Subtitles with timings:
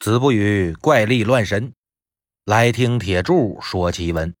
[0.00, 1.74] 子不语怪力乱神，
[2.44, 4.32] 来听铁柱说奇闻。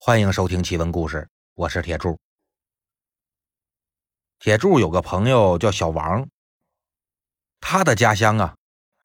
[0.00, 2.18] 欢迎收听奇闻故事，我是铁柱。
[4.40, 6.28] 铁柱有个朋友叫小王，
[7.60, 8.56] 他的家乡啊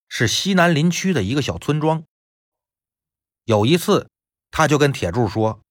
[0.09, 2.03] 是西南林区的一个小村庄。
[3.43, 4.09] 有一次，
[4.49, 5.61] 他就跟铁柱说，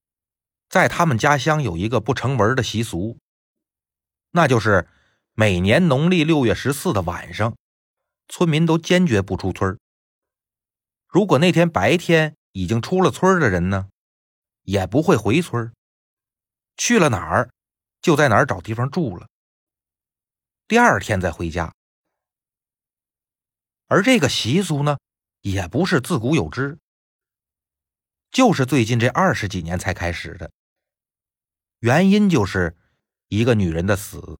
[0.69, 3.17] 在他们家乡有一个不成文的习俗，
[4.31, 4.87] 那就是
[5.33, 7.53] 每年农历六月十四的晚上。
[8.27, 9.79] 村民都坚决不出村
[11.07, 13.89] 如果那天白天已经出了村的人呢，
[14.63, 15.73] 也不会回村
[16.75, 17.49] 去了哪儿，
[18.01, 19.27] 就在哪儿找地方住了。
[20.67, 21.73] 第二天再回家。
[23.87, 24.99] 而这个习俗呢，
[25.41, 26.77] 也不是自古有之，
[28.29, 30.51] 就是最近这二十几年才开始的。
[31.79, 32.75] 原因就是
[33.29, 34.37] 一个女人的死。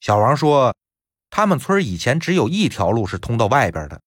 [0.00, 0.74] 小王说。
[1.36, 4.00] 他们村以前只有一条路是通到外边的，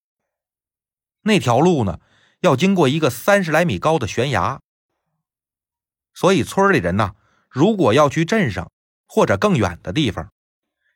[1.23, 1.99] 那条路呢，
[2.39, 4.61] 要经过一个三十来米高的悬崖，
[6.13, 7.17] 所以村里人呢，
[7.49, 8.71] 如果要去镇上
[9.05, 10.31] 或者更远的地方，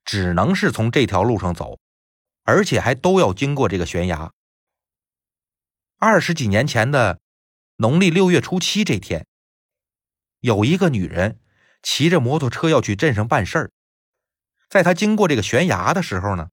[0.06, 1.81] 只能是从这条路上走，
[2.44, 4.31] 而且还都要经过这个悬崖。
[5.97, 7.19] 二十几年前的
[7.75, 9.28] 农历六月初七这天，
[10.39, 11.41] 有一个女人
[11.84, 13.72] 骑着摩托车要去镇上办事儿。
[14.72, 16.50] 在他经过这个悬崖的时候呢，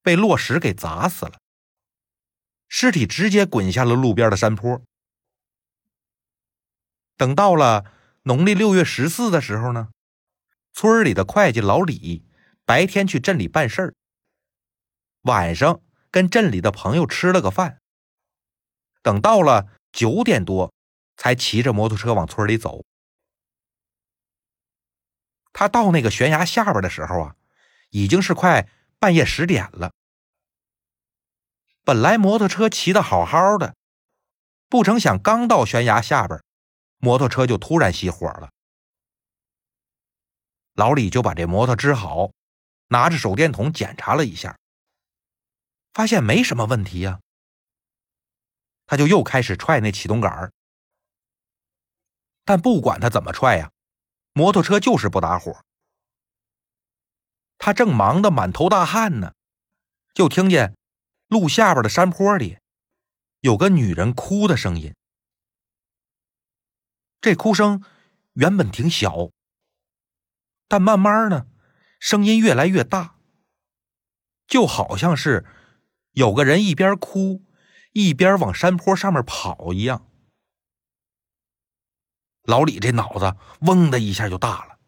[0.00, 1.40] 被落石给砸死了，
[2.68, 4.80] 尸体直接滚下了路边的山坡。
[7.16, 7.84] 等到了
[8.22, 9.88] 农历六月十四的时候呢，
[10.72, 12.24] 村里的会计老李
[12.64, 13.94] 白天去镇里办事儿，
[15.22, 15.80] 晚上
[16.12, 17.80] 跟镇里的朋友吃了个饭。
[19.02, 20.72] 等到了九点多，
[21.16, 22.84] 才骑着摩托车往村里走。
[25.52, 27.36] 他到那个悬崖下边的时候啊，
[27.90, 29.92] 已经是快半夜十点了。
[31.84, 33.74] 本来摩托车骑的好好的，
[34.68, 36.42] 不成想刚到悬崖下边，
[36.98, 38.50] 摩托车就突然熄火了。
[40.74, 42.30] 老李就把这摩托支好，
[42.88, 44.56] 拿着手电筒检查了一下，
[45.92, 47.20] 发现没什么问题呀。
[48.86, 50.52] 他就又开始踹那启动杆
[52.44, 53.70] 但不管他怎么踹呀。
[54.32, 55.62] 摩托车就是不打火，
[57.58, 59.34] 他正忙得满头大汗呢，
[60.14, 60.74] 就听见
[61.28, 62.58] 路下边的山坡里
[63.40, 64.94] 有个女人哭的声音。
[67.20, 67.84] 这哭声
[68.32, 69.30] 原本挺小，
[70.66, 71.46] 但慢慢呢，
[72.00, 73.16] 声音越来越大，
[74.46, 75.44] 就好像是
[76.12, 77.44] 有个人一边哭
[77.92, 80.08] 一边往山坡上面跑一样。
[82.44, 84.78] 老李这脑子嗡的一下就大了，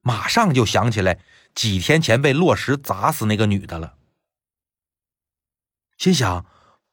[0.00, 1.20] 马上就想起来
[1.54, 3.96] 几天前被落石砸死那个女的了，
[5.96, 6.44] 心想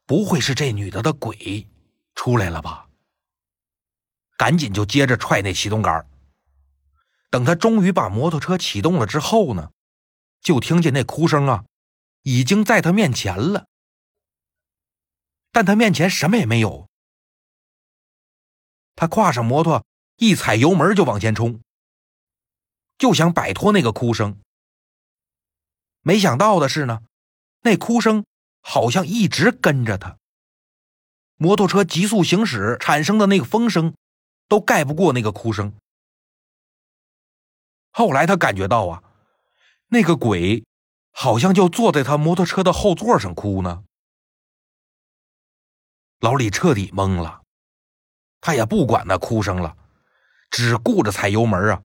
[0.05, 1.67] 不会是这女的的鬼
[2.13, 2.87] 出来了吧？
[4.37, 6.07] 赶紧就接着踹那启动杆。
[7.29, 9.71] 等他终于把摩托车启动了之后呢，
[10.39, 11.65] 就听见那哭声啊，
[12.21, 13.65] 已经在他面前了，
[15.51, 16.87] 但他面前什么也没有。
[18.97, 19.85] 他跨上摩托，
[20.15, 21.61] 一踩油门就往前冲，
[22.97, 24.41] 就想摆脱那个哭声。
[26.01, 27.03] 没想到的是呢，
[27.61, 28.25] 那哭声
[28.59, 30.17] 好像一直跟着他。
[31.35, 33.93] 摩托车急速行驶产生的那个风声，
[34.47, 35.77] 都盖不过那个哭声。
[37.91, 39.03] 后来他感觉到啊，
[39.89, 40.65] 那个鬼
[41.11, 43.83] 好像就坐在他摩托车的后座上哭呢。
[46.19, 47.43] 老李彻底懵了。
[48.47, 49.75] 他也不管那哭声了，
[50.49, 51.83] 只顾着踩油门啊，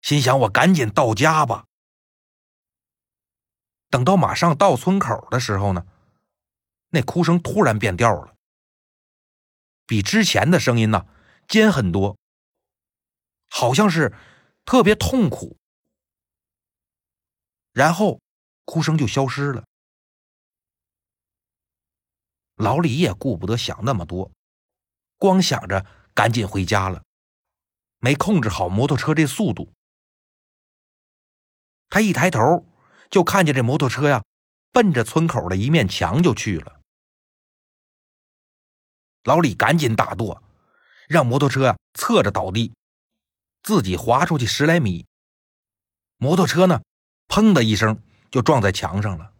[0.00, 1.66] 心想：我赶紧到家吧。
[3.90, 5.86] 等到马上到村口的时候呢，
[6.88, 8.34] 那哭声突然变调了，
[9.86, 11.06] 比之前的声音呢
[11.46, 12.16] 尖很多，
[13.50, 14.14] 好像是
[14.64, 15.58] 特别痛苦。
[17.72, 18.18] 然后
[18.64, 19.62] 哭声就消失了。
[22.54, 24.32] 老李也顾不得想那么多。
[25.18, 27.02] 光想着赶紧回家了，
[27.98, 29.72] 没控制好摩托车这速度。
[31.88, 32.66] 他一抬头
[33.10, 34.22] 就看见这摩托车呀，
[34.72, 36.80] 奔着村口的一面墙就去了。
[39.24, 40.42] 老李赶紧打舵，
[41.08, 42.74] 让摩托车呀侧着倒地，
[43.62, 45.06] 自己滑出去十来米。
[46.18, 46.82] 摩托车呢，
[47.28, 49.32] 砰的一声就撞在墙上了。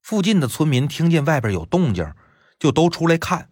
[0.00, 2.14] 附近的村民听见外边有动静。
[2.62, 3.50] 就都出来看，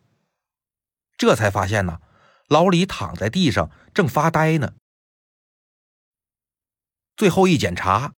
[1.19, 2.01] 这才发现呢，
[2.47, 4.75] 老李躺在地上正发呆呢。
[7.17, 8.15] 最后一检查，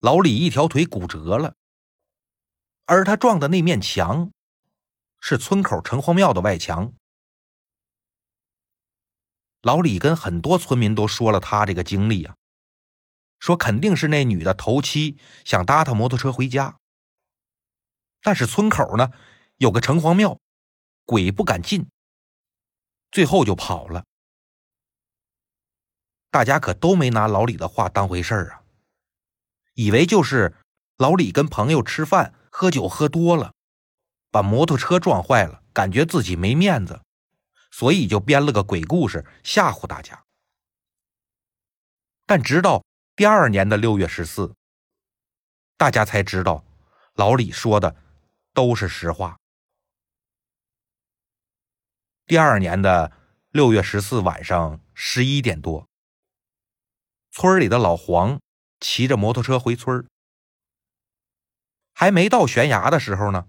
[0.00, 1.54] 老李一条腿骨折了，
[2.84, 4.30] 而他撞的那面墙
[5.18, 6.92] 是村口城隍庙的外墙。
[9.62, 12.36] 老李跟很多村民都说了他这个经历啊，
[13.38, 15.16] 说肯定是那女的头七
[15.46, 16.76] 想搭他摩托车回家，
[18.20, 19.10] 但是村口呢
[19.58, 20.40] 有个城隍庙，
[21.04, 21.90] 鬼不敢进，
[23.10, 24.04] 最后就跑了。
[26.30, 28.62] 大家可都没拿老李的话当回事儿啊，
[29.74, 30.54] 以为就是
[30.96, 33.52] 老李跟朋友吃饭喝酒喝多了，
[34.30, 37.02] 把摩托车撞坏了，感觉自己没面子，
[37.72, 40.24] 所以就编了个鬼故事吓唬大家。
[42.26, 42.84] 但直到
[43.16, 44.54] 第二年的六月十四，
[45.76, 46.64] 大家才知道
[47.14, 47.96] 老李说的
[48.54, 49.36] 都是实话。
[52.28, 53.10] 第二年的
[53.52, 55.88] 六月十四晚上十一点多。
[57.30, 58.38] 村里的老黄
[58.78, 60.06] 骑着摩托车回村
[61.94, 63.46] 还没到悬崖的时候呢，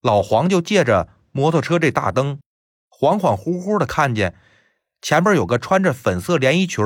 [0.00, 2.40] 老黄就借着摩托车这大灯，
[2.90, 4.36] 恍恍惚惚的看见
[5.00, 6.84] 前边有个穿着粉色连衣裙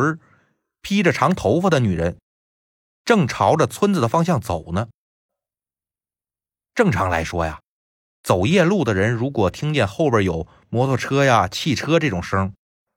[0.82, 2.19] 披着长头发的女人，
[3.06, 4.90] 正朝着村子的方向走呢。
[6.75, 7.62] 正常来说呀，
[8.28, 12.52] 走夜路的人如果听见后边有摩托车呀、汽车这种声，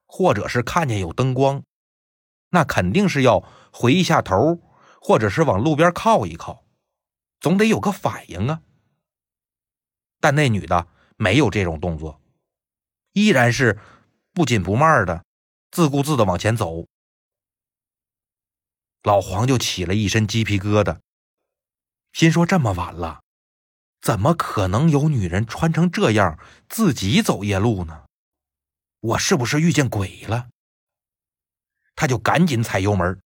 [0.05, 1.63] 或者是看见有灯光。
[2.49, 3.41] 那肯定是要
[3.71, 4.59] 回一下头，
[4.99, 6.65] 或者是往路边靠一靠，
[7.39, 8.61] 总得有个反应啊。
[10.19, 12.19] 但那女的没有这种动作，
[13.13, 13.79] 依然是
[14.33, 15.23] 不紧不慢的，
[15.71, 16.87] 自顾自的往前走。
[19.03, 20.99] 老黄就起了一身鸡皮疙瘩，
[22.11, 23.21] 心说：这么晚了，
[24.01, 28.05] 怎么可能有女人穿成这样自己走夜路呢？
[28.99, 30.49] 我是不是遇见鬼了？
[31.95, 33.21] 他就赶紧踩油门，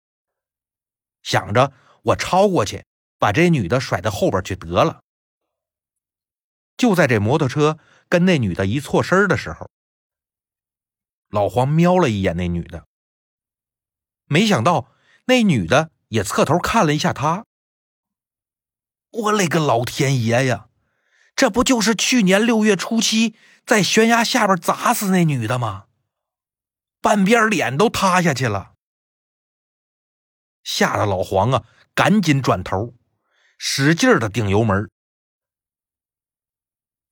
[1.23, 1.73] 想着
[2.03, 2.85] 我超过去，
[3.19, 5.03] 把这女的甩到后边去得了。
[6.77, 7.79] 就在这摩托车
[8.09, 9.69] 跟那女的一错身的时候，
[11.29, 12.87] 老黄瞄了一眼那女的，
[14.27, 14.93] 没想到
[15.27, 17.45] 那女的也侧头看了一下他。
[19.11, 20.69] 我勒个老天爷呀！
[21.35, 23.35] 这不就是去年六月初七
[23.65, 25.87] 在悬崖下边砸死那女的吗？
[27.01, 28.75] 半边脸都塌下去了，
[30.63, 31.65] 吓得老黄啊，
[31.95, 32.95] 赶紧转头，
[33.59, 34.91] 使劲的顶油门。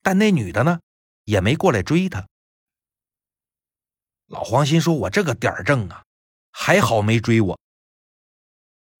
[0.01, 0.79] 但那女的呢，
[1.23, 2.27] 也没过来追他。
[4.27, 6.05] 老黄心说：“我这个点正啊，
[6.51, 7.59] 还好没追我。”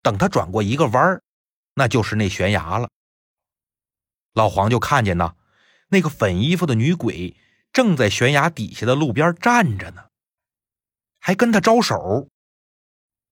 [0.01, 1.21] 等他转过一个弯
[1.73, 2.89] 那就是那悬崖了。
[4.33, 5.35] 老黄就看见呢，
[5.89, 7.35] 那个粉衣服的女鬼
[7.73, 10.05] 正在悬崖底下的路边站着呢。
[11.19, 12.29] 还跟他招手，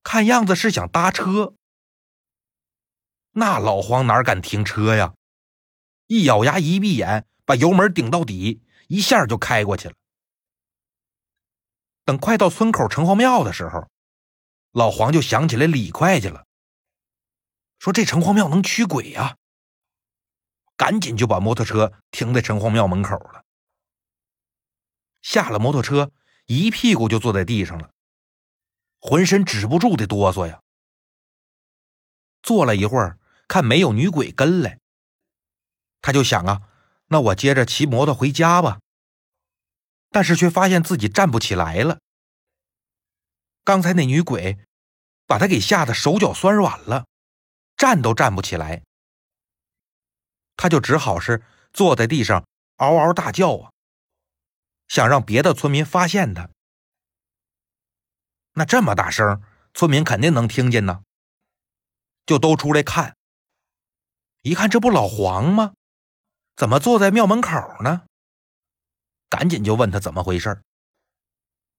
[0.03, 1.53] 看样子是想搭车。
[3.31, 5.13] 那老黄哪敢停车呀？
[6.07, 9.93] 一咬牙，一闭眼，把油门顶到底，一下就开过去了。
[12.03, 13.87] 等快到村口城隍庙的时候，
[14.71, 16.46] 老黄就想起来李会计了，
[17.79, 19.37] 说这城隍庙能驱鬼呀，
[20.75, 23.43] 赶紧就把摩托车停在城隍庙门口了，
[25.21, 26.11] 下了摩托车。
[26.49, 27.91] 一屁股就坐在地上了，
[28.99, 30.61] 浑身止不住的哆嗦呀。
[32.41, 33.19] 坐了一会儿，
[33.49, 34.79] 看没有女鬼跟来，
[36.01, 36.61] 他就想啊，
[37.07, 38.79] 那我接着骑摩托回家吧。
[40.09, 41.99] 但是却发现自己站不起来了。
[43.65, 44.57] 刚才那女鬼
[45.25, 47.07] 把他给吓得手脚酸软了，
[47.77, 48.83] 站都站不起来。
[50.57, 52.45] 他就只好是坐在地上
[52.77, 53.71] 嗷嗷大叫啊。
[54.87, 56.49] 想让别的村民发现他，
[58.53, 59.43] 那这么大声，
[59.73, 61.03] 村民肯定能听见呢。
[62.25, 63.15] 就都出来看，
[64.41, 65.73] 一看这不老黄吗？
[66.55, 67.51] 怎么坐在庙门口
[67.83, 68.07] 呢？
[69.29, 70.61] 赶紧就问他怎么回事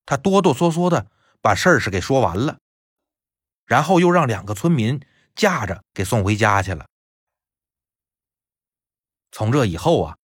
[0.05, 2.59] 他哆哆嗦嗦的把事儿是给说完了，
[3.64, 5.00] 然后又让两个村民
[5.38, 6.87] 架着给送回家去了。
[9.33, 10.18] 从这以后啊。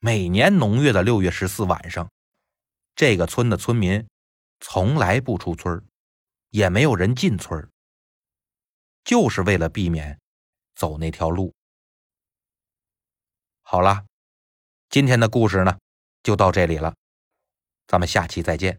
[0.00, 2.12] 每年农月的六月十四晚上，
[2.94, 4.06] 这个村的村民
[4.60, 5.82] 从来不出村
[6.50, 7.70] 也没有人进村
[9.02, 10.20] 就是为了避免
[10.74, 11.54] 走那条路。
[13.62, 14.04] 好了，
[14.90, 15.78] 今天的故事呢
[16.22, 16.94] 就到这里了，
[17.86, 18.78] 咱们下期再见。